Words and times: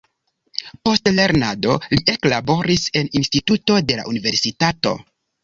Post 0.87 1.11
lernado 1.17 1.75
li 1.91 1.99
eklaboris 2.15 2.87
en 3.03 3.13
instituto 3.21 3.79
de 3.93 4.01
la 4.01 4.09
universitato. 4.15 4.97